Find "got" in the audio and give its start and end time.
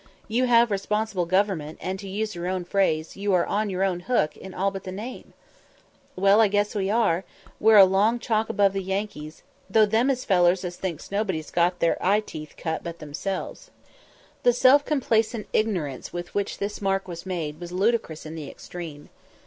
11.51-11.77